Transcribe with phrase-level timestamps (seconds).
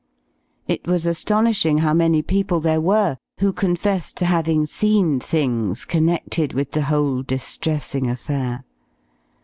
[0.67, 6.53] It was astonishing how many people there were who confessed to having "seen things" connected
[6.53, 8.63] with the whole distressing affair.